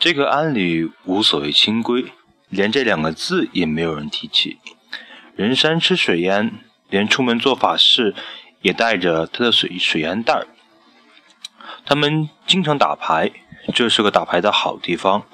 [0.00, 2.06] 这个庵里无所谓清规，
[2.48, 4.58] 连这两个字也没有人提起。
[5.36, 6.54] 人山吃水烟，
[6.88, 8.14] 连出门做法事
[8.62, 10.46] 也带着他的水水烟袋儿。
[11.84, 13.30] 他们经常打牌，
[13.74, 15.24] 这是个打牌的好地方。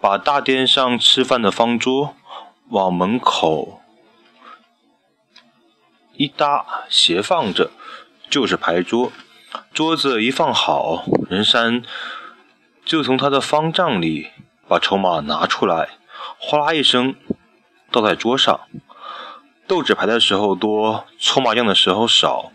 [0.00, 2.16] 把大殿上吃饭的方桌
[2.70, 3.82] 往门口
[6.14, 7.70] 一搭，斜放着，
[8.30, 9.12] 就是牌桌。
[9.74, 11.82] 桌子一放好，人山
[12.84, 14.30] 就从他的方丈里
[14.68, 15.90] 把筹码拿出来，
[16.38, 17.14] 哗啦一声
[17.90, 18.60] 倒在桌上。
[19.66, 22.52] 斗纸牌的时候多，搓麻将的时候少。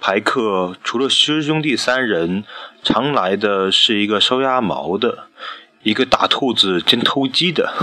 [0.00, 2.44] 牌客除了师兄弟三人，
[2.82, 5.26] 常来的是一个收鸭毛的，
[5.82, 7.74] 一个打兔子兼偷鸡的，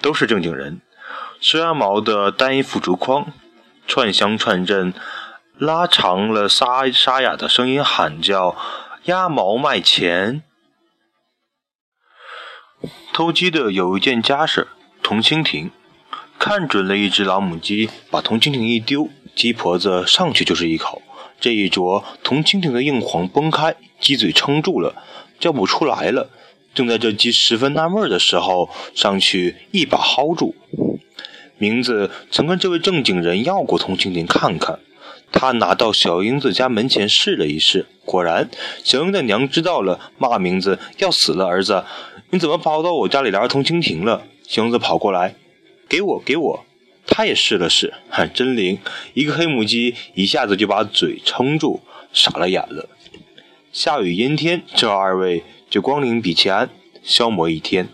[0.00, 0.80] 都是正经人。
[1.40, 3.30] 收鸭毛的单一副竹筐，
[3.86, 4.92] 串香串阵，
[5.58, 8.56] 拉长了沙沙哑的声音喊叫
[9.04, 10.42] ：“鸭毛卖钱。”
[13.12, 14.68] 偷鸡的有一件家事，
[15.02, 15.70] 铜蜻蜓。
[16.38, 21.02] 看准了一只老母鸡，把铜蜻蜓一丢，鸡婆子上去就是一口。
[21.40, 24.94] 这一啄，铜蜻蜓的硬黄崩开，鸡嘴撑住了，
[25.40, 26.30] 叫不出来了。
[26.74, 30.54] 正在这鸡十分纳闷的时候，上去一把薅住。
[31.56, 34.78] 名字曾跟这位正经人要过铜蜻蜓看看，
[35.32, 38.48] 他拿到小英子家门前试了一试，果然，
[38.84, 41.84] 小英的娘知道了，骂名字要死了，儿子，
[42.30, 44.24] 你怎么跑到我家里的儿童蜻蜓了？
[44.46, 45.34] 小英子跑过来。
[45.88, 46.64] 给我，给我！
[47.06, 48.78] 他也试了试，哈，真灵！
[49.14, 51.80] 一个黑母鸡一下子就把嘴撑住，
[52.12, 52.90] 傻了眼了。
[53.72, 56.68] 下雨阴天，这二位就光临比奇庵
[57.02, 57.88] 消磨一天。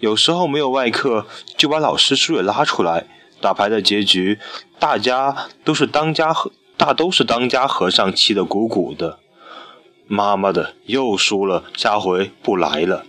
[0.00, 3.06] 有时候没有外客，就把老师叔也拉出来
[3.40, 4.40] 打牌的结局，
[4.80, 9.20] 大家都是当家和大都是当家和尚气得鼓鼓的。
[10.06, 13.06] 妈妈的，又输了，下回不来了。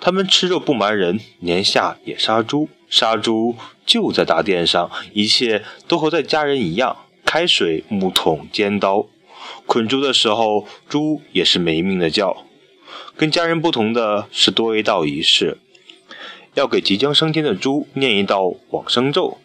[0.00, 9.06] 他们吃肉不瞒人，年下也杀猪，杀猪就在大殿上，一切都和在家人一样，开水、木桶、尖刀。
[9.64, 12.44] 捆猪的时候，猪也是没命的叫。
[13.16, 15.58] 跟家人不同的是，多一道仪式，
[16.54, 19.38] 要给即将升天的猪念一道往生咒，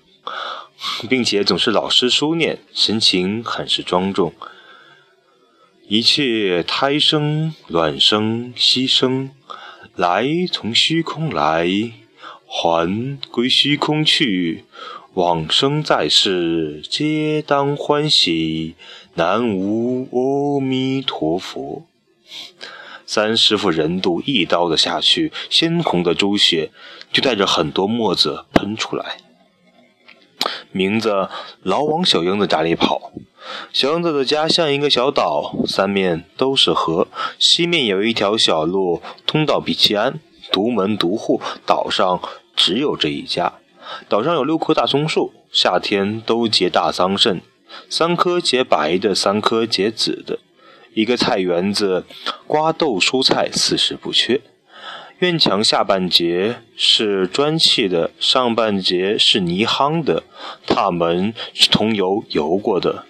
[1.08, 4.34] 并且总是老师书念，神情很是庄重。
[5.94, 9.32] 一切胎生、卵生、息生。
[9.98, 11.68] 来从虚空来，
[12.48, 14.64] 还归虚空去。
[15.16, 18.76] 往生在世，皆当欢喜。
[19.16, 21.86] 南无阿弥陀佛。
[23.06, 26.72] 三师傅人度一刀的下去，鲜红的猪血
[27.12, 29.18] 就带着很多沫子喷出来。
[30.72, 31.28] 名字
[31.64, 33.12] 老往小英子家里跑。
[33.74, 37.08] 小英子的家像一个小岛，三面都是河，
[37.40, 40.20] 西面有一条小路通到比奇安，
[40.52, 42.22] 独门独户，岛上
[42.56, 43.54] 只有这一家。
[44.08, 47.42] 岛上有六棵大松树，夏天都结大桑葚，
[47.90, 50.40] 三棵结白的，三棵结紫的。
[50.94, 52.06] 一个菜园子，
[52.46, 54.42] 瓜豆蔬菜四时不缺。
[55.20, 60.24] 院墙下半截是砖砌的，上半截是泥夯的，
[60.66, 63.06] 大门是桐油油过的。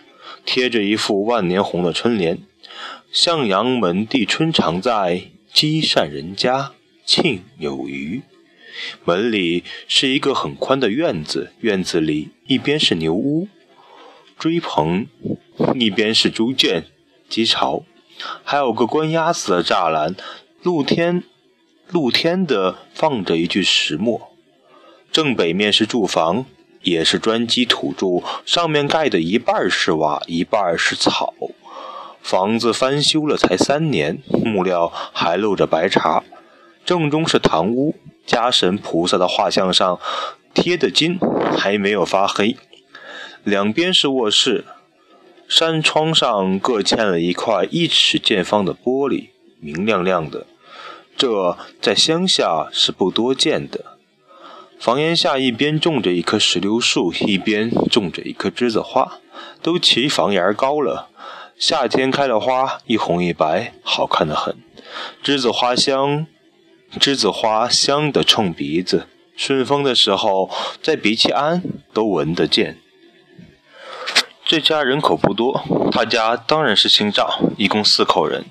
[0.45, 2.39] 贴着一副万年红的春联
[3.11, 6.71] ，“向阳门第春常在，积善人家
[7.05, 8.21] 庆有余。”
[9.05, 13.47] 门里是一个很宽的院子，院子里一边是牛屋、
[14.39, 15.07] 追棚，
[15.75, 16.85] 一边是猪圈、
[17.29, 17.83] 鸡巢，
[18.43, 20.15] 还有个关鸭子的栅栏。
[20.63, 21.23] 露天、
[21.89, 24.31] 露天的放着一具石磨。
[25.11, 26.45] 正北面是住房。
[26.83, 31.33] 也是砖基土筑，上面盖的一半是瓦，一半是草。
[32.21, 36.23] 房子翻修了才三年，木料还露着白茬。
[36.85, 39.99] 正中是堂屋，家神菩萨的画像上
[40.53, 41.17] 贴的金
[41.57, 42.57] 还没有发黑。
[43.43, 44.65] 两边是卧室，
[45.47, 50.45] 山窗上各嵌了一块一尺见方的玻璃，明亮亮的。
[51.17, 53.90] 这在乡下是不多见的。
[54.81, 59.19] 房檐下一边种着一棵石榴树，一边种着一棵栀子花，
[59.61, 61.07] 都齐房檐高了。
[61.55, 64.55] 夏天开了花，一红一白，好看的很。
[65.23, 66.25] 栀子花香，
[66.99, 69.05] 栀子花香的冲鼻子。
[69.37, 70.49] 顺风的时候，
[70.81, 71.61] 在鼻气安
[71.93, 72.79] 都闻得见。
[74.43, 78.45] 这家人口不多，他家当然是姓赵，一共四口人：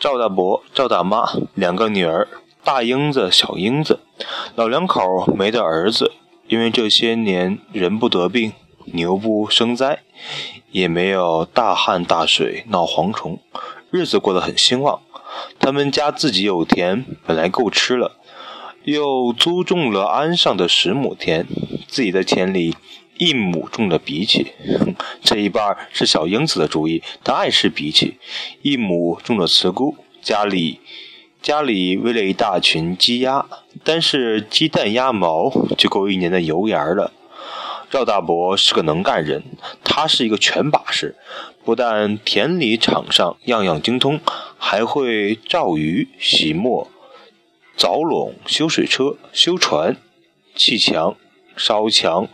[0.00, 2.26] 赵大伯、赵大妈，两个女儿。
[2.66, 4.00] 大英子、小英子，
[4.56, 6.10] 老两口没得儿子，
[6.48, 8.54] 因为这些年人不得病，
[8.86, 10.00] 牛不生灾，
[10.72, 13.38] 也没有大旱大水闹蝗虫，
[13.92, 15.00] 日子过得很兴旺。
[15.60, 18.16] 他们家自己有田，本来够吃了，
[18.82, 21.46] 又租种了安上的十亩田，
[21.86, 22.74] 自己的田里
[23.16, 24.44] 一亩种了荸荠，
[25.22, 28.16] 这一半是小英子的主意，她爱吃荸荠；
[28.62, 30.80] 一亩种了茨菇，家里
[31.46, 33.46] 家里喂了一大群鸡鸭，
[33.84, 35.48] 单是鸡蛋鸭毛
[35.78, 37.12] 就够一年的油盐了。
[37.88, 39.44] 赵大伯是个能干人，
[39.84, 41.14] 他是一个全把式，
[41.64, 44.18] 不但田里场上样样精通，
[44.58, 46.90] 还会照鱼、洗磨、
[47.78, 49.96] 凿垄、修水车、修船、
[50.56, 51.14] 砌墙、
[51.56, 52.26] 烧墙、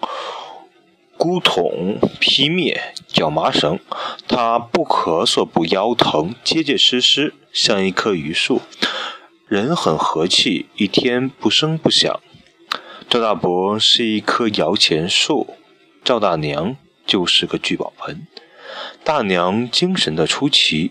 [1.23, 2.77] 箍桶、劈篾、
[3.07, 3.79] 绞麻绳。
[4.27, 8.61] 他不咳嗽，不腰疼，结结实实，像一棵榆树，
[9.47, 12.19] 人很和气，一天不声不响。
[13.09, 15.55] 赵大伯是一棵摇钱树，
[16.03, 16.75] 赵大娘
[17.07, 18.27] 就是个聚宝盆。
[19.05, 20.91] 大娘精神的出奇，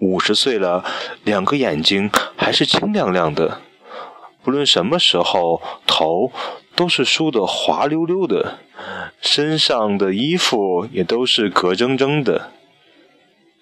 [0.00, 0.84] 五十岁了，
[1.22, 3.60] 两个眼睛还是清亮亮的。
[4.42, 6.32] 不论什么时候，头
[6.74, 8.58] 都是梳得滑溜溜的，
[9.20, 12.52] 身上的衣服也都是格铮铮的。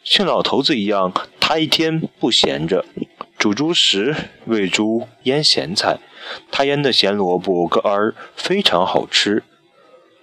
[0.04, 2.84] 像老头子一样，他一天不闲着，
[3.36, 4.14] 煮猪食，
[4.46, 5.98] 喂猪，腌咸菜。
[6.50, 9.42] 他腌的咸萝卜干儿非常好吃，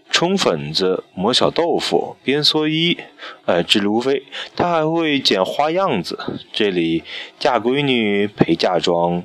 [0.10, 2.98] 冲粉子、磨小豆腐、编蓑衣，
[3.46, 4.24] 哎，织芦苇。
[4.56, 6.18] 他还会剪花样子，
[6.54, 7.04] 这里
[7.40, 9.24] 嫁闺女、陪嫁妆、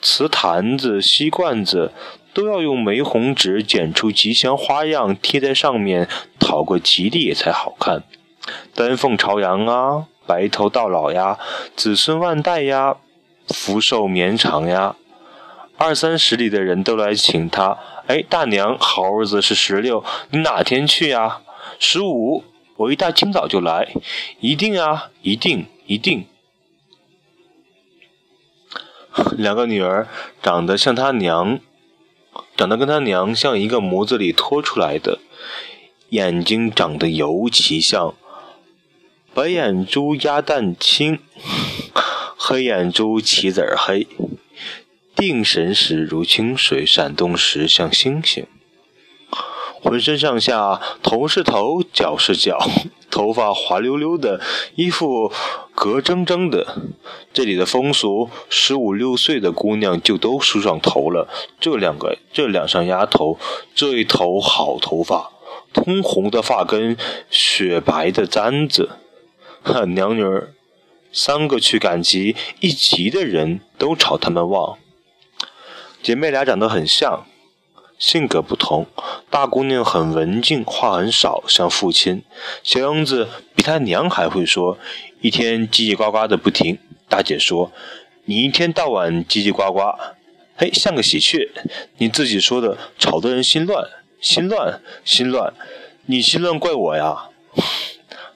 [0.00, 1.92] 瓷坛子、锡罐子，
[2.36, 6.06] 都要用玫红纸剪出吉祥花样，贴在上面，
[6.38, 8.02] 讨个吉利才好看。
[8.74, 11.38] 丹凤朝阳啊，白头到老呀，
[11.74, 12.98] 子孙万代呀，
[13.48, 14.96] 福寿绵长呀。
[15.78, 17.78] 二三十里的人都来请他。
[18.06, 21.40] 哎，大娘，好日子是十六，你哪天去呀？
[21.78, 22.44] 十五，
[22.76, 23.94] 我一大清早就来。
[24.40, 26.26] 一定啊，一定，一定。
[29.38, 30.06] 两个女儿
[30.42, 31.58] 长得像他娘，
[32.56, 35.20] 长得跟他娘像一个模子里拖出来的，
[36.10, 38.14] 眼睛长得尤其像。
[39.34, 41.18] 白眼珠鸭蛋青，
[42.36, 44.06] 黑眼珠棋子儿黑。
[45.14, 48.46] 定神时如清水，闪动时像星星。
[49.82, 52.58] 浑身上下，头是头，脚是脚，
[53.10, 54.40] 头发滑溜溜的，
[54.74, 55.30] 衣服
[55.74, 56.78] 格铮铮的。
[57.32, 61.28] 这里的风俗，十五六岁的姑娘就都梳上头了。
[61.60, 63.38] 这两个，这两上丫头，
[63.74, 65.30] 这一头好头发，
[65.72, 66.96] 通红的发根，
[67.30, 68.90] 雪白的簪子。
[69.62, 70.52] 哈，娘女儿
[71.12, 74.78] 三个去赶集，一集的人都朝他们望。
[76.02, 77.26] 姐妹俩长得很像，
[77.98, 78.86] 性格不同。
[79.30, 82.22] 大姑娘很文静，话很少，像父亲。
[82.62, 84.78] 小英子比她娘还会说，
[85.20, 86.78] 一天叽叽呱呱的不停。
[87.08, 87.72] 大姐说
[88.26, 89.80] ：“你一天到晚叽叽呱呱，
[90.56, 91.50] 嘿，像个喜鹊。
[91.98, 93.88] 你自己说的，吵得人心乱，
[94.20, 95.54] 心乱，心乱。
[96.06, 97.28] 你心乱怪我呀。”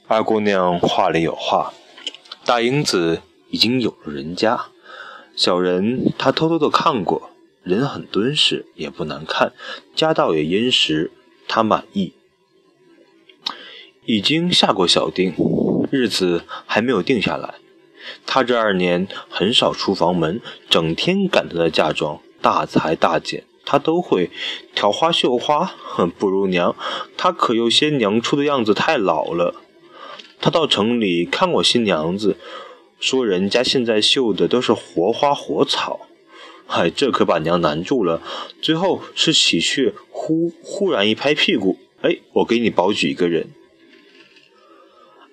[0.06, 1.72] 二姑娘话里有话，
[2.44, 3.20] 大英子
[3.50, 4.66] 已经有了人家，
[5.36, 7.29] 小人她偷偷的看过。
[7.62, 9.52] 人很敦实，也不难看，
[9.94, 11.10] 家道也殷实，
[11.46, 12.14] 他满意。
[14.06, 15.34] 已经下过小定，
[15.90, 17.54] 日子还没有定下来。
[18.26, 24.30] 他这二年很少出房门，整天赶他的嫁妆，大裁大剪，他都会。
[24.74, 26.74] 挑花绣花，哼，不如娘。
[27.16, 29.54] 他可有些娘出的样子太老了。
[30.40, 32.38] 他到城里看过新娘子，
[32.98, 36.00] 说人家现在绣的都是活花活草。
[36.72, 38.22] 嗨，这可把娘难住了。
[38.62, 43.48] 最后是喜鹊忽忽然一拍屁股，哎，我给你保举一个人。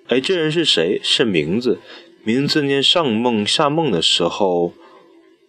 [0.08, 1.00] 哎，这人是谁？
[1.00, 1.78] 是名字，
[2.24, 4.72] 名字念上梦下梦的时候，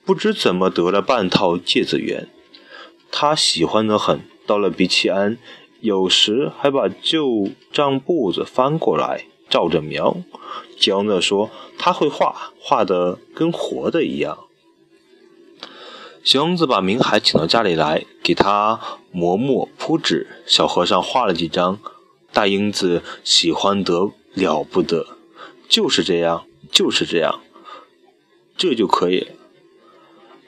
[0.05, 2.27] 不知怎么得了半套芥子园。
[3.11, 4.21] 他喜欢的很。
[4.45, 5.39] 到了比奇安，
[5.81, 10.17] 有时还把旧账簿子翻过来照着描。
[10.77, 14.48] 娇呢说他会画画的跟活的一样。
[16.29, 18.79] 小英子把明海请到家里来，给他
[19.11, 20.27] 磨墨铺纸。
[20.45, 21.79] 小和尚画了几张，
[22.31, 25.17] 大英子喜欢得了不得，
[25.67, 27.39] 就是这样，就是这样，
[28.55, 29.29] 这就可以。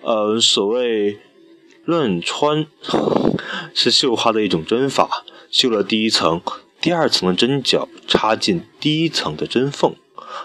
[0.04, 1.18] 呃，所谓
[1.86, 2.68] 乱穿，
[3.74, 6.40] 是绣花的一种针法，绣了第一层，
[6.80, 9.96] 第二层的针脚插进第一层的针缝，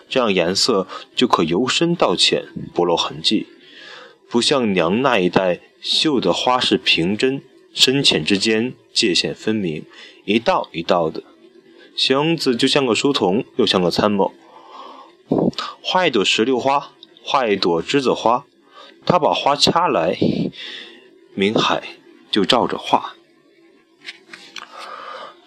[0.09, 3.47] 这样颜色就可由深到浅，不露痕迹。
[4.29, 7.43] 不像娘那一代绣的花是平针，
[7.73, 9.85] 深浅之间界限分明，
[10.25, 11.23] 一道一道的。
[11.97, 14.35] 小英子就像个书童，又像个参谋。
[15.81, 16.91] 画一朵石榴花，
[17.23, 18.45] 画一朵栀子花，
[19.07, 20.19] 他把花掐来，
[21.35, 21.83] 明海
[22.31, 23.15] 就照着画。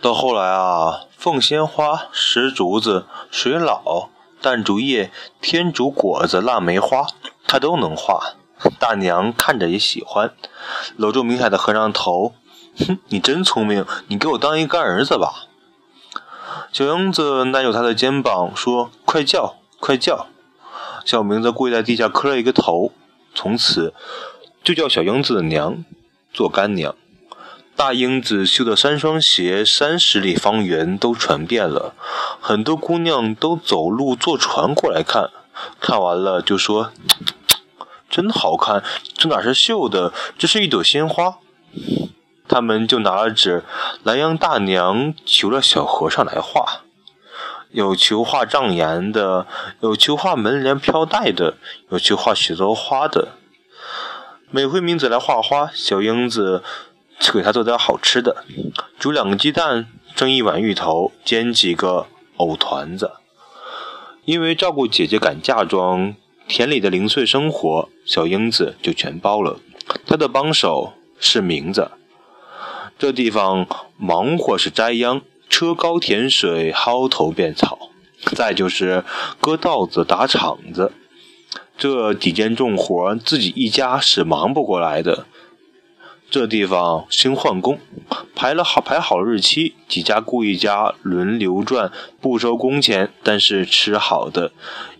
[0.02, 4.10] 到后来啊，凤仙花、石竹子、水老、
[4.42, 7.06] 淡竹叶、天竺果子、腊梅花，
[7.46, 8.36] 他都能画。
[8.80, 10.34] 大娘看着也喜欢，
[10.96, 12.34] 搂住明海的和尚头，
[12.78, 15.46] 哼，你真聪明，你给我当一干儿子吧。
[16.72, 20.28] 小英子揽住他的肩膀说：“快叫，快叫！”
[21.06, 22.92] 小明子跪在地下磕了一个头，
[23.34, 23.94] 从此
[24.64, 25.84] 就叫小英子的娘
[26.34, 26.96] 做干娘。
[27.76, 31.94] 大英子绣的三双鞋，三十里方圆都传遍了，
[32.42, 35.30] 很多姑娘都走路坐船过来看，
[35.80, 36.92] 看完了就说
[38.10, 38.84] ：“真好看，
[39.16, 40.12] 这哪是绣的？
[40.38, 41.38] 这是一朵鲜花。”
[42.50, 43.64] 他们就拿了纸
[44.02, 46.82] 来让大娘求了小和尚来画，
[47.70, 49.46] 有求画障眼的，
[49.82, 51.58] 有求画门帘飘带的，
[51.90, 53.30] 有求画许多花的。
[54.50, 56.64] 每回明子来画花，小英子
[57.20, 58.44] 就给他做点好吃的，
[58.98, 59.86] 煮两个鸡蛋，
[60.16, 63.12] 蒸一碗芋头，煎几个藕团子。
[64.26, 66.16] 因为照顾姐姐赶嫁妆，
[66.50, 69.60] 田里的零碎生活，小英子就全包了。
[70.08, 71.92] 她的帮手是明子。
[72.98, 77.92] 这地方忙活是栽秧、车高填水、薅头变草，
[78.36, 79.06] 再就是
[79.40, 80.92] 割稻子、打场子。
[81.78, 85.28] 这几件重活自己一家是忙不过来的。
[86.32, 87.80] 这地方新换工，
[88.36, 94.52] 排了好排好日期，几家雇一家轮流转，不收工钱，但是吃好的，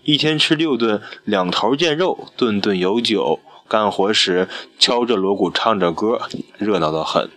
[0.02, 3.38] 一天吃六顿，两头见肉，顿顿有酒。
[3.68, 4.48] 干活时
[4.80, 6.22] 敲着锣鼓，唱着歌，
[6.58, 7.30] 热闹得很。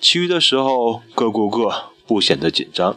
[0.00, 2.96] 其余的时候，各顾各，不显得紧张。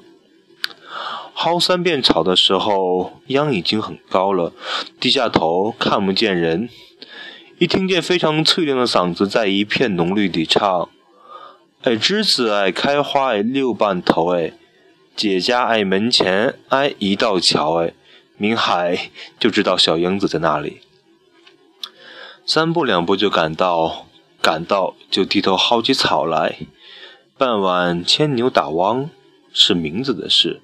[1.35, 4.51] 薅三遍草的时候，秧已经很高了，
[4.99, 6.69] 低下头看不见人。
[7.61, 10.89] 一听见非常脆亮的嗓子在一片浓绿里唱
[11.83, 14.53] ：“哎，栀子哎，开花哎，六瓣头哎，
[15.15, 17.93] 姐家哎，门前哎，一道桥哎。”
[18.35, 20.81] 明海就知道小英子在那里，
[22.47, 24.07] 三步两步就赶到，
[24.41, 26.57] 赶到就低头薅起草来。
[27.37, 29.11] 傍晚牵牛打汪
[29.53, 30.61] 是明子的事，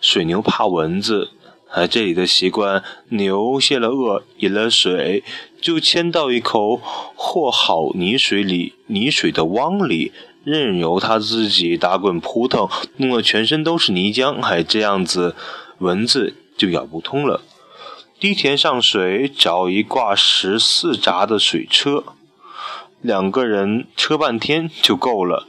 [0.00, 1.32] 水牛怕蚊子，
[1.68, 5.22] 哎，这里的习惯，牛泄了饿，饮了水，
[5.62, 6.80] 就牵到一口
[7.14, 10.10] 和好泥水里，泥水的汪里，
[10.42, 15.36] 任由它自己打滚扑腾，弄得全身都是泥浆，还，这样子
[15.78, 17.42] 蚊子就咬不通了。
[18.18, 22.02] 低田上水，找一挂十四闸的水车，
[23.00, 25.46] 两个人车半天就够了。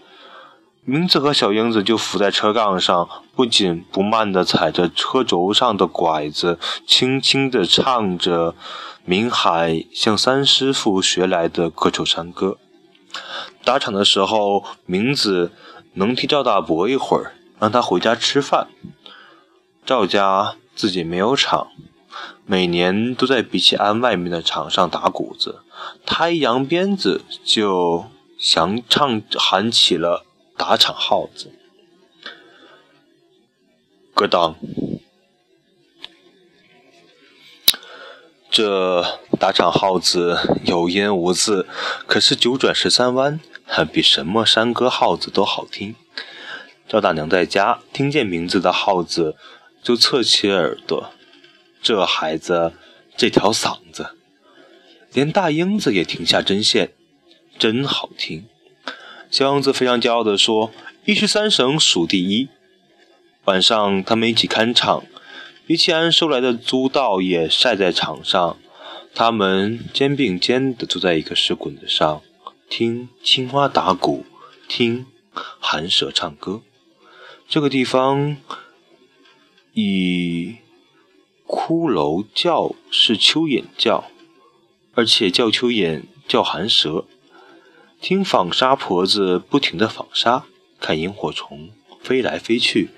[0.85, 8.53] 明子和小英子就伏在车杠上，不紧不慢地踩着车轴上的拐子，轻轻地唱着
[9.05, 12.57] 明海向三师傅学来的歌丑山歌。
[13.63, 15.51] 打场的时候，明子
[15.93, 18.67] 能替赵大伯一会儿，让他回家吃饭。
[19.85, 21.67] 赵家自己没有场，
[22.45, 25.59] 每年都在比起庵外面的场上打谷子，
[26.05, 28.05] 他一扬鞭子就
[28.37, 30.25] 响唱喊起了。
[30.55, 31.51] 打场号子，
[34.13, 34.55] 咯当。
[38.53, 41.67] 这打场号子有音无字，
[42.05, 43.39] 可是九转十三弯，
[43.91, 45.95] 比什么山歌号子都好听。
[46.87, 49.35] 赵大娘在家听见名字的号子，
[49.81, 51.13] 就侧起耳朵。
[51.81, 52.73] 这孩子
[53.17, 54.15] 这条嗓子，
[55.11, 56.91] 连大英子也停下针线，
[57.57, 58.45] 真好听。
[59.31, 60.71] 小英子非常骄傲地说
[61.05, 62.49] ：“一十三省数第一。”
[63.45, 65.03] 晚上，他们一起看场，
[65.67, 68.57] 于其安收来的租稻也晒在场上。
[69.15, 72.23] 他们肩并肩地坐在一个石滚子上，
[72.67, 74.25] 听青蛙打鼓，
[74.67, 76.63] 听寒蛇唱歌。
[77.47, 78.37] 这个地方
[79.73, 80.55] 以
[81.45, 84.05] 骷髅叫是蚯蚓叫，
[84.95, 87.05] 而且叫蚯蚓叫寒蛇。
[88.01, 90.45] 听纺纱婆子不停地纺纱，
[90.79, 91.69] 看萤火虫
[92.01, 92.89] 飞来飞去，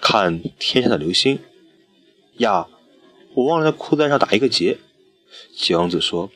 [0.00, 1.40] 看天上的流星。
[2.38, 2.66] 呀，
[3.34, 4.78] 我忘了在裤带上打一个结。
[5.54, 6.30] 小王子说：“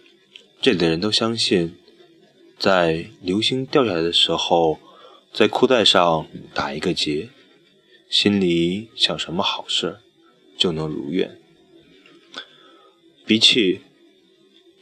[0.63, 1.77] 这里的人都相信，
[2.59, 4.79] 在流星掉下来的时候，
[5.33, 7.29] 在裤带上打一个结，
[8.09, 9.99] 心里想什么好事，
[10.57, 11.39] 就能如愿。”
[13.27, 13.81] 比起，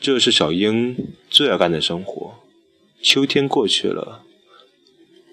[0.00, 2.36] 这是小鹰最爱干的生活。
[3.02, 4.24] 秋天过去了，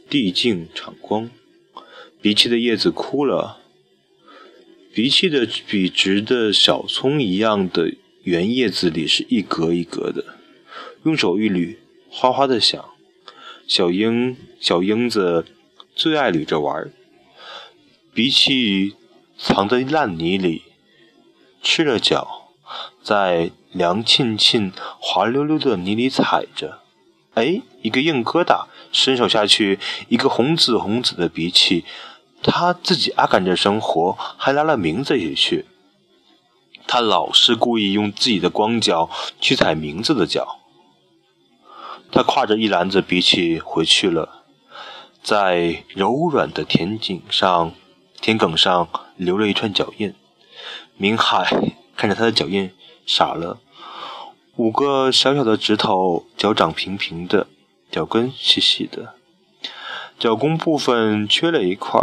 [0.10, 1.30] 地静场光，
[2.22, 3.62] 鼻涕的叶子枯了，
[4.96, 10.38] 鼻涕的笔直的小葱一样的圆叶子里是一格一格的，
[11.04, 11.76] 用手一捋，
[12.10, 12.82] 哗哗的响。
[13.68, 15.46] 小鹰小鹰子
[15.94, 16.94] 最爱捋着玩儿，
[18.14, 18.96] 鼻涕
[19.38, 20.62] 藏在烂泥里，
[21.62, 22.54] 赤着脚
[23.04, 24.72] 在凉沁沁、
[25.02, 26.80] 滑溜溜的泥里踩着。
[27.34, 31.84] 哎，一个硬疙瘩，伸手下去，一个红紫红紫的鼻涕。
[32.52, 35.66] 他自己阿甘着生活，还拉了名字也去。
[36.88, 39.10] 他老是故意用自己的光脚
[39.42, 40.60] 去踩名字的脚。
[42.12, 44.44] 他挎着一篮子鼻涕回去了，
[45.24, 47.74] 在柔软的田埂上、
[48.22, 48.88] 田埂上
[49.18, 50.14] 留了一串脚印。
[50.96, 52.72] 明海看着他的脚印，
[53.06, 53.60] 傻了。
[54.56, 57.48] 五个小小的指头，脚掌平平的，
[57.92, 59.16] 脚跟细细的，
[60.18, 62.00] 脚弓部分缺了一块。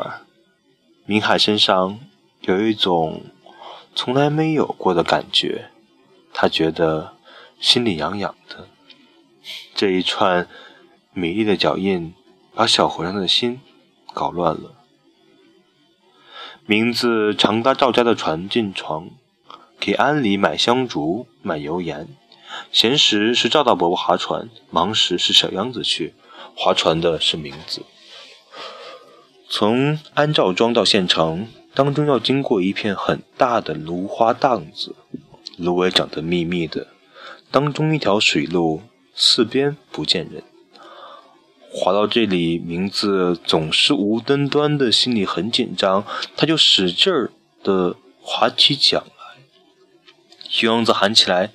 [1.04, 1.98] 明海身上
[2.42, 3.22] 有一种
[3.94, 5.70] 从来没有过的感觉，
[6.32, 7.14] 他觉得
[7.60, 8.68] 心里痒痒的。
[9.74, 10.48] 这一串
[11.12, 12.14] 美丽的脚印，
[12.54, 13.60] 把小和尚的心
[14.14, 14.74] 搞乱了。
[16.66, 19.10] 名字常搭赵家的船进床，
[19.80, 22.08] 给安里买香烛、买油盐。
[22.70, 26.14] 闲时是赵大伯伯划船，忙时是小秧子去
[26.54, 27.82] 划船的是名字。
[29.54, 34.94] 从安赵庄到县城，当中要经过一片很大的芦花荡子，
[35.58, 36.86] 芦苇长得密密的，
[37.50, 38.80] 当中一条水路，
[39.14, 40.42] 四边不见人。
[41.70, 47.30] 划到这里，名字总是无端端的心里很紧张，他就使劲儿
[47.62, 49.42] 的划起桨来。
[50.48, 51.50] 小王子喊起来。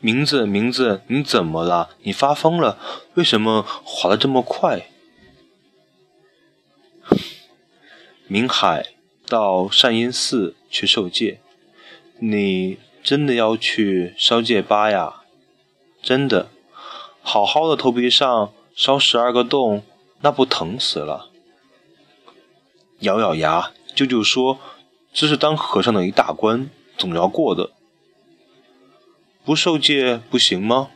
[0.00, 1.88] 名字，名字，你怎么了？
[2.02, 2.78] 你发疯了？
[3.14, 4.90] 为什么滑得这么快？
[8.30, 8.88] 明海
[9.26, 11.40] 到善因寺去受戒，
[12.18, 15.22] 你真的要去烧戒疤呀？
[16.02, 16.50] 真的，
[17.22, 19.82] 好好的头皮上烧十二个洞，
[20.20, 21.30] 那不疼死了？
[22.98, 24.58] 咬咬牙，舅舅说
[25.14, 27.70] ：“这是当和尚的一大关，总要过的。”
[29.42, 30.90] 不受戒不行吗？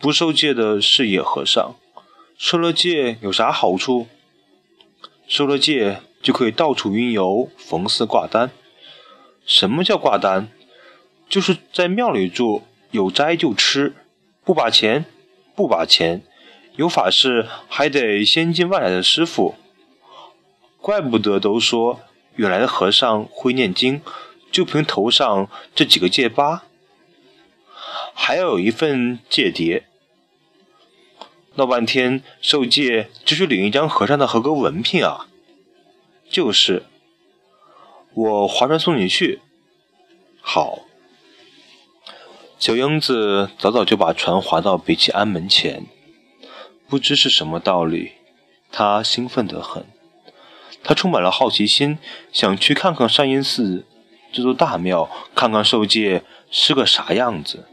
[0.00, 1.74] 不受戒的是野和尚，
[2.38, 4.06] 受了戒有啥好处？
[5.28, 8.50] 收了戒就可以到处云游，逢寺挂单。
[9.44, 10.48] 什么叫挂单？
[11.28, 12.62] 就是在庙里住，
[12.92, 13.94] 有斋就吃，
[14.42, 15.04] 不把钱，
[15.54, 16.22] 不把钱。
[16.76, 19.56] 有法事还得先进外来的师傅。
[20.80, 22.00] 怪不得都说
[22.36, 24.00] 远来的和尚会念经，
[24.50, 26.62] 就凭头上这几个戒疤。
[28.14, 29.82] 还要有一份戒牒，
[31.58, 35.26] 闹半天受戒就是领一张和尚的合格文凭啊！
[36.30, 36.84] 就是，
[38.14, 39.40] 我划船送你去。
[40.40, 40.82] 好，
[42.60, 45.86] 小英子早早就把船划到北齐安门前，
[46.88, 48.12] 不知是什么道理，
[48.70, 49.84] 他兴奋得很，
[50.84, 51.98] 他充满了好奇心，
[52.32, 53.84] 想去看看善因寺
[54.32, 57.66] 这座大庙，看看受戒是个啥样子。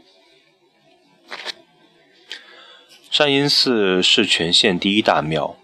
[3.18, 5.56] 善因寺是全县第一大庙，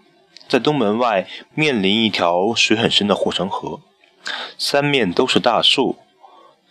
[0.47, 3.79] 在东门外面临一条水很深的护城河，
[4.57, 5.97] 三面都是大树。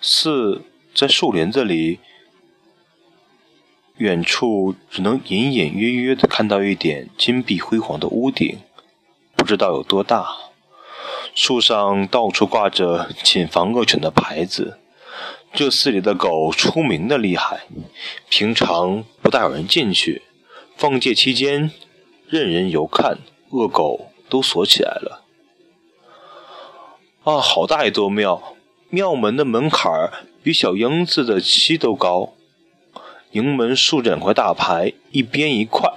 [0.00, 2.00] 寺在树林子里，
[3.98, 8.58] 远处只能隐隐约约的看到一点金碧辉煌的屋顶，
[9.36, 10.26] 不知道有多大。
[11.32, 14.80] 树上到处挂着“谨防恶犬”的牌子。
[15.54, 17.60] 这寺里的狗出名的厉害，
[18.28, 20.22] 平常不大有人进去。
[20.82, 21.70] 放戒期间，
[22.28, 23.18] 任人游看，
[23.50, 25.24] 恶狗都锁起来了。
[27.22, 28.56] 啊，好大一座庙！
[28.90, 32.34] 庙门的门槛儿比小英子的膝都高。
[33.30, 35.88] 迎门竖着两块大牌，一边一块，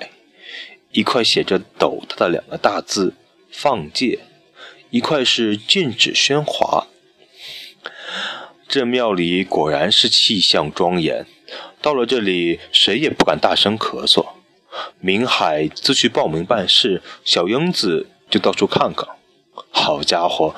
[0.92, 3.16] 一块写着斗大的两个大字
[3.50, 4.20] “放戒”，
[4.92, 6.86] 一块是禁止喧哗。
[8.68, 11.26] 这庙里果然是气象庄严，
[11.82, 14.28] 到了这里，谁也不敢大声咳嗽。
[15.00, 19.08] 明海自去报名办事，小英子就到处看看。
[19.70, 20.56] 好家伙，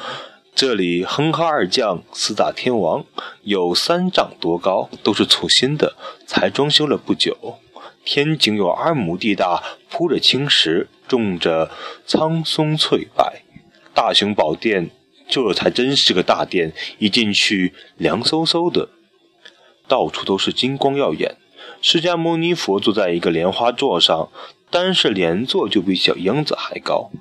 [0.55, 3.05] 这里哼哈二将、四大天王，
[3.43, 7.59] 有三丈多高，都是粗心的，才装修了不久。
[8.03, 11.69] 天井有二亩地大，铺着青石，种着
[12.05, 13.33] 苍松翠柏。
[13.93, 14.91] 大雄宝殿，
[15.27, 18.89] 这才真是个大殿，一进去凉飕飕的，
[19.87, 21.35] 到处都是金光耀眼。
[21.89, 24.27] 释迦牟尼佛坐在一个莲花座上，
[24.69, 27.11] 单是莲座就比小英子还高。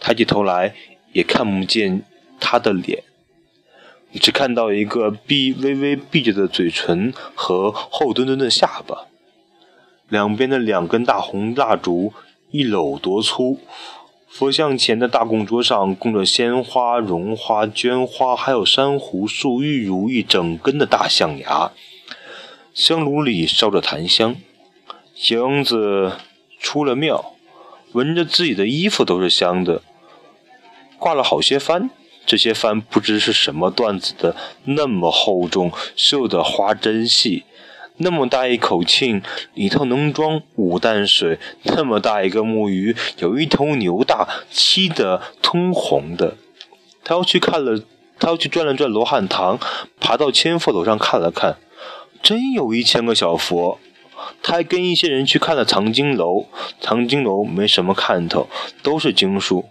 [0.00, 0.74] 抬起头来
[1.12, 2.04] 也看不见
[2.40, 3.02] 他的脸，
[4.14, 9.08] 只看到一个闭微微闭着的嘴唇和厚墩墩的下巴。
[10.08, 12.14] 两边的两根大红蜡烛
[12.50, 13.60] 一搂多粗。
[14.26, 21.72] 佛像前的大供桌上供着鲜花、绒花、绢花，还有珊瑚、树、玉如意整根的大象牙。
[22.74, 24.34] 香炉里烧着檀香。
[25.30, 26.14] 英子
[26.58, 27.36] 出了庙，
[27.92, 29.80] 闻着自己的衣服都是香的。
[30.98, 31.90] 挂了好些幡，
[32.26, 34.34] 这些幡不知是什么缎子的，
[34.64, 37.44] 那么厚重，绣的花针细。
[37.98, 39.22] 那么大一口磬，
[39.54, 46.36] 里头能装五担水；那么大一个木鱼，有一头牛大，漆的通红的。
[47.04, 47.80] 他要去看了，
[48.18, 49.60] 他要去转了转罗汉堂，
[50.00, 51.58] 爬到千佛楼上看了看，
[52.24, 53.78] 真有一千个小佛。
[54.42, 56.46] 他还跟一些人去看了藏经楼，
[56.80, 58.48] 藏经楼没什么看头，
[58.82, 59.66] 都是经书。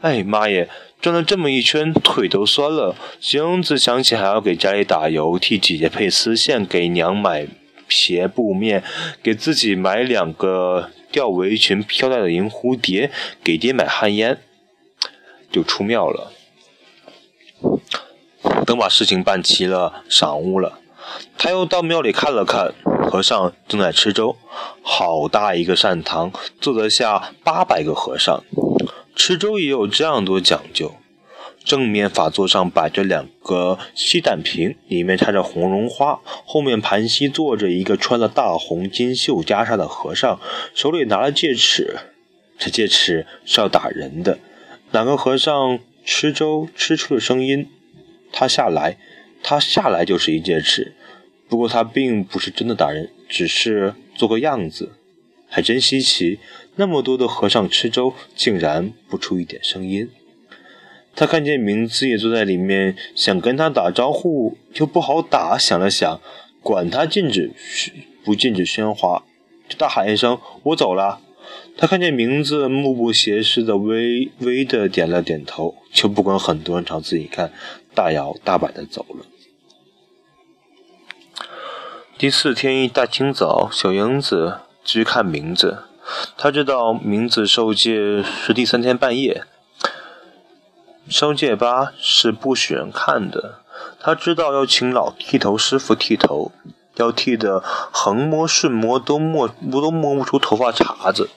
[0.00, 0.68] 哎妈耶！
[1.00, 2.94] 转了这么一圈，腿都酸了。
[3.20, 7.46] 祥子想起还要给家里打油，替姐姐配丝线，给娘买
[7.88, 8.84] 鞋布面，
[9.22, 13.10] 给自己买两个吊围裙、飘带的银蝴蝶，
[13.42, 14.38] 给爹买旱烟，
[15.50, 16.32] 就出庙了。
[18.64, 20.78] 等把事情办齐了，晌午了，
[21.36, 22.74] 他又到庙里看了看，
[23.10, 24.36] 和尚正在吃粥，
[24.82, 28.42] 好大一个善堂，坐得下八百个和尚。
[29.14, 30.94] 吃粥也有这样多讲究，
[31.64, 40.40] 正面法座上摆着两个锡胆瓶，里面插着红绒花，后面盘膝坐着一个穿了大红金绣袈裟的和尚，
[40.74, 41.96] 手里拿了戒尺，
[42.58, 44.38] 这戒尺是要打人的。
[44.90, 47.68] 哪个和尚吃粥吃出了声音，
[48.32, 48.98] 他下来，
[49.44, 50.94] 他下来就是一戒尺。
[51.48, 54.92] 不过他并不是真的打人，只是做个样子，
[55.48, 56.40] 还真稀奇。
[56.76, 60.10] 那么多的和尚吃粥，竟然不出一点声音。
[61.14, 65.56] 他看见明子也坐在里面，想跟他打招呼，又不好打。
[65.56, 66.20] 想了想，
[66.60, 67.52] 管他禁止
[68.24, 69.22] 不禁止喧哗，
[69.68, 71.20] 就大喊一声：“我走了。”
[71.76, 77.52] 他看见明子目不斜视的微微的点了点头，就不管很多人朝自己看，
[77.94, 79.26] 大摇大摆的走了。
[82.16, 85.82] 第四天一大清早，小英子去看明子。
[86.38, 89.42] 他知道明子受戒是第三天半夜，
[91.08, 93.58] 烧戒疤是不许人看的。
[93.98, 96.52] 他知道要请老剃头师傅剃头，
[96.94, 101.28] 要剃的横摸顺摸都摸都摸不出头发茬子，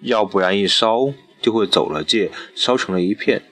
[0.00, 3.42] 要不然一烧就会走了戒，烧成了一片。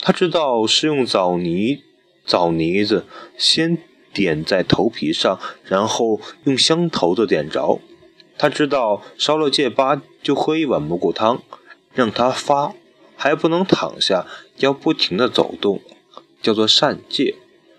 [0.00, 1.82] 他知道是用枣泥
[2.24, 3.04] 枣泥子
[3.36, 3.78] 先
[4.18, 7.80] 点在头皮上，然后用香头子点着。
[8.36, 11.40] 他知道烧了戒疤就喝一碗蘑菇汤，
[11.94, 12.74] 让他发，
[13.14, 14.26] 还不能躺下，
[14.58, 15.80] 要不停的走动，
[16.42, 17.36] 叫做善戒。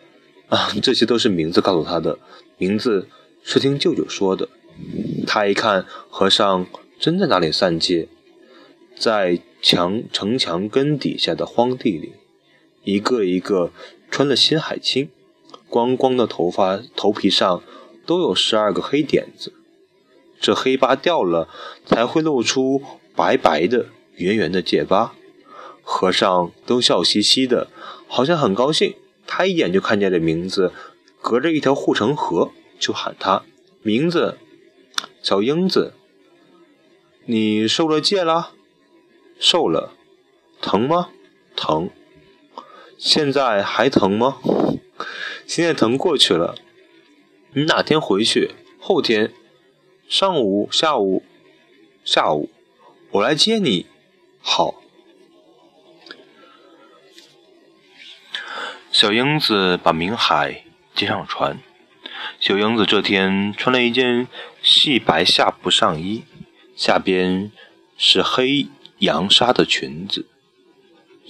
[0.48, 2.18] 啊，这些都是名字告诉他的，
[2.58, 3.10] 名字
[3.44, 4.48] 是听舅舅说的。
[5.28, 6.66] 他一看和尚
[6.98, 8.08] 真在那里散戒，
[8.96, 12.14] 在墙城墙根底下的荒地里，
[12.84, 13.72] 一个一个
[14.10, 15.10] 穿了新海青，
[15.70, 17.62] 光光的头发头皮上
[18.06, 19.54] 都有十二个黑点子。
[20.42, 21.48] 这黑疤掉了，
[21.86, 22.82] 才会露出
[23.16, 25.14] 白白的、圆圆的戒疤。
[25.84, 27.68] 和尚都笑嘻嘻的，
[28.08, 28.96] 好像很高兴。
[29.28, 30.72] 他一眼就看见了名字，
[31.22, 33.44] 隔着一条护城河，就喊他
[33.82, 34.38] 名字
[35.22, 35.94] ：“小英子，
[37.26, 38.52] 你受了戒了？
[39.40, 39.92] 受了，
[40.62, 41.10] 疼吗？
[41.56, 41.90] 疼。
[42.98, 44.38] 现在还疼吗？
[45.50, 46.54] 现在疼过去了。
[47.54, 48.52] 你哪天回去？
[48.80, 49.34] 后天。”
[50.08, 51.24] 上午、下午、
[52.06, 52.52] 下午，
[53.10, 53.88] 我来接你。
[54.40, 54.76] 好。
[58.92, 61.60] 小英子把明海接上船。
[62.40, 64.28] 小英子这天穿了一件
[64.62, 66.26] 细白下布上衣，
[66.76, 67.52] 下边
[67.98, 68.68] 是黑
[69.00, 70.28] 羊纱的裙子，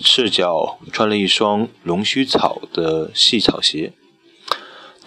[0.02, 3.94] 赤脚穿了一双龙须草的细草鞋，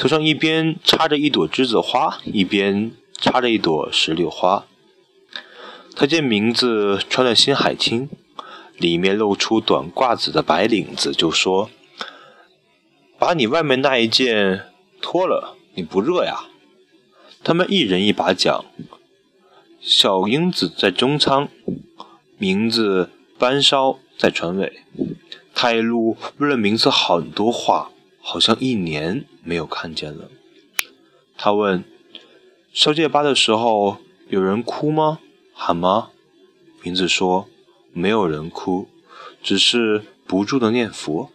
[0.02, 2.90] 头上一边插着一朵栀子花，一边。
[3.20, 4.66] 插着一朵石榴花，
[5.94, 8.10] 他见名字穿了新海青，
[8.78, 11.70] 里面露出短褂子的白领子，就说
[13.16, 14.62] ：“把你外面那一件
[15.00, 16.46] 脱了，你不热呀？”
[17.44, 18.64] 他们一人一把桨，
[19.80, 21.48] 小英子在中舱，
[22.38, 24.80] 名字班烧在船尾。
[25.54, 27.91] 他一路问了名字很多话，
[28.22, 30.30] 好像一年没有看见了。
[31.36, 31.84] 他问。
[32.74, 33.98] 烧戒疤的时候，
[34.30, 35.18] 有人哭吗？
[35.52, 36.08] 喊吗？
[36.82, 37.46] 名字说
[37.92, 38.88] ：“没有人哭，
[39.42, 41.30] 只是不住的念佛。”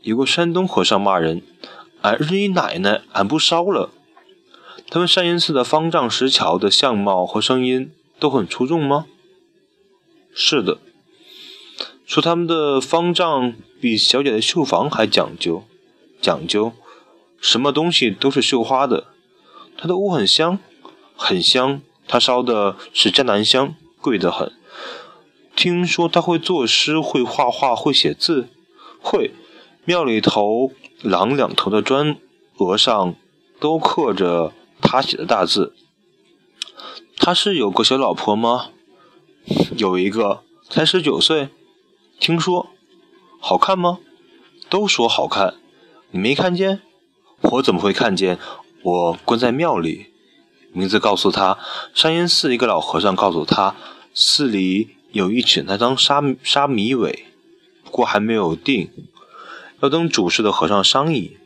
[0.00, 1.42] 有个山东和尚骂人
[2.00, 3.90] ：“俺日你奶奶，俺不烧了。”
[4.88, 9.04] 他们善因寺的方丈石桥的相貌和声音都很出众吗？
[10.32, 10.78] 是的。
[12.06, 15.64] 说他们的方丈比小姐的绣房还讲究，
[16.20, 16.72] 讲究，
[17.40, 19.06] 什么东西都是绣花的。
[19.76, 20.58] 他的屋很香，
[21.16, 21.80] 很香。
[22.06, 24.50] 他烧的是江南香，贵得很。
[25.54, 28.48] 听说他会作诗，会画画，会写字，
[29.00, 29.34] 会。
[29.84, 32.16] 庙里头廊两头的砖
[32.58, 33.14] 额上
[33.60, 35.74] 都刻着他写的大字。
[37.18, 38.70] 他是有个小老婆吗？
[39.76, 41.50] 有一个，才十九岁。
[42.18, 42.70] 听说，
[43.38, 43.98] 好看吗？
[44.70, 45.57] 都说好看，
[46.10, 46.80] 你没看见？
[47.42, 48.38] 我怎么会看见？
[48.82, 50.06] 我关在庙里。
[50.72, 51.58] 名字告诉他，
[51.94, 53.74] 山阴寺一个老和尚告诉他，
[54.14, 57.26] 寺里有一请他当沙沙弥尾，
[57.84, 58.90] 不过还没有定，
[59.80, 61.36] 要等主事的和尚商议。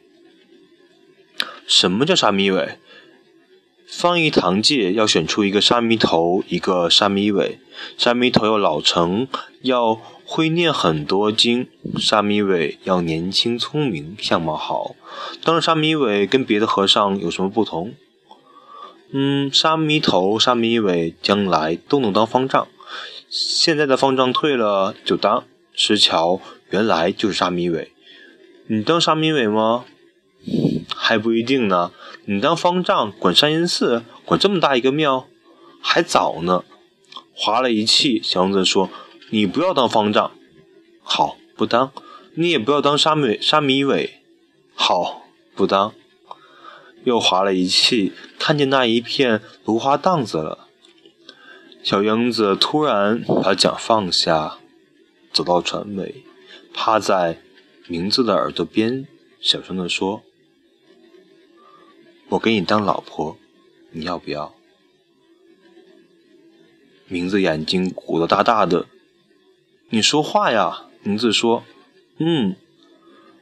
[1.67, 2.79] 什么叫沙弥尾？
[3.87, 7.59] 方一堂戒要选出一个沙弥头，一个沙弥尾。
[7.97, 9.29] 沙弥头要老成，
[9.63, 10.01] 要
[10.33, 11.67] 会念很多经；
[12.01, 14.97] 沙弥尾要年轻聪明，相貌好。
[15.45, 17.93] 当沙弥尾跟别的和尚有什么不同？
[19.13, 22.67] 嗯，沙弥头、沙弥尾将来都能当方丈。
[23.29, 25.45] 现在的方丈退了就当。
[25.75, 26.41] 石桥
[26.71, 27.93] 原来就是沙弥尾，
[28.69, 29.85] 你当沙弥尾吗？
[30.97, 31.93] 还不一定呢。
[32.25, 35.27] 你当方丈，管山阴寺，管这么大一个庙，
[35.83, 36.65] 还早呢。
[37.35, 38.89] 划了一气，祥子说
[39.35, 40.31] ：“你不要当方丈，
[41.03, 41.91] 好，不当。
[42.35, 44.21] 你也不要当沙米沙弥尾，
[44.75, 45.23] 好，
[45.55, 45.95] 不当。”
[47.05, 50.69] 又划了一气，看见那一片芦花荡子了。
[51.83, 54.59] 小英子突然把桨放下，
[55.33, 56.23] 走到船尾，
[56.75, 57.41] 趴在
[57.87, 59.09] 名字的耳朵边，
[59.41, 60.23] 小声地说。
[62.29, 63.39] 我给你当老婆，
[63.93, 64.55] 你要不要？
[67.09, 68.87] 名字眼睛鼓得大大的，
[69.95, 70.87] 你说话呀！
[71.03, 71.65] 名字说
[72.17, 72.57] ：“嗯。”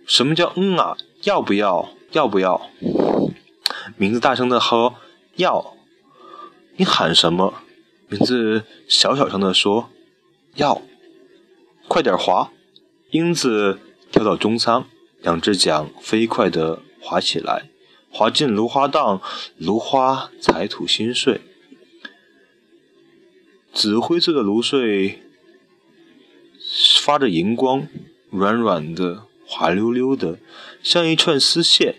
[0.04, 0.96] 什么叫“嗯”啊？
[1.22, 1.90] 要不要？
[2.10, 2.68] 要不要？
[3.96, 4.96] 名字大声的喝
[5.36, 5.76] ：“要。”
[6.74, 7.62] 你喊什么？
[8.08, 9.90] 名字小小声的说
[10.56, 10.82] ：“要。”
[11.86, 12.50] 快点划！
[13.12, 13.78] 英子
[14.10, 14.88] 跳到中舱，
[15.22, 17.70] 两只桨飞快的划起来。
[18.10, 19.22] 滑进芦花荡，
[19.56, 21.42] 芦花才吐新穗，
[23.72, 25.22] 紫灰色的芦穗
[27.02, 27.88] 发着银光，
[28.30, 30.38] 软软的，滑溜溜的，
[30.82, 31.96] 像一串丝线。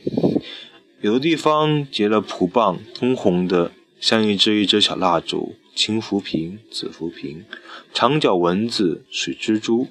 [1.02, 5.56] 有的地方结了蒲棒，通红的，像一只一只小蜡烛。
[5.74, 7.46] 青浮萍、紫浮萍，
[7.94, 9.88] 长脚蚊子、水蜘蛛，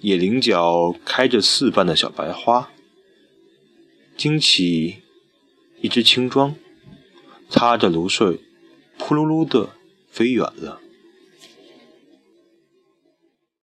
[0.00, 2.70] 野菱角开着四瓣的小白花，
[4.16, 5.02] 惊起。
[5.80, 6.56] 一只青桩，
[7.48, 8.40] 擦着芦穗，
[8.96, 9.70] 扑噜噜的
[10.10, 10.80] 飞远了。